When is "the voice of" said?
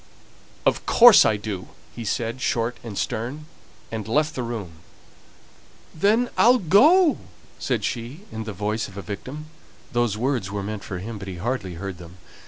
8.45-8.97